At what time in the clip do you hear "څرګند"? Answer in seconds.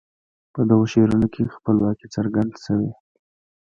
2.15-2.51